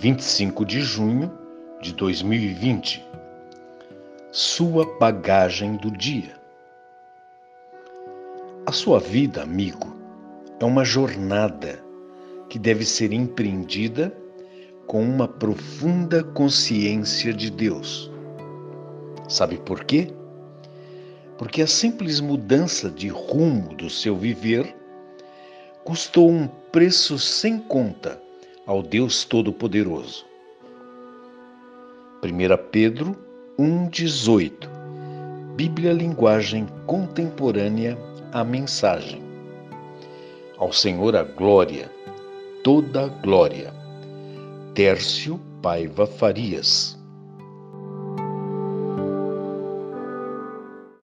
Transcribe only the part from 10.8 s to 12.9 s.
jornada que deve